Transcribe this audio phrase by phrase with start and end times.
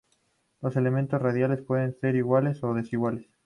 [0.61, 3.29] Los elementos radiales pueden ser iguales o desiguales.